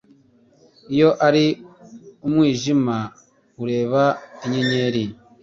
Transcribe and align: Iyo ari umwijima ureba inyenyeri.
Iyo 0.93 1.09
ari 1.27 1.45
umwijima 2.25 2.97
ureba 3.63 4.03
inyenyeri. 4.45 5.03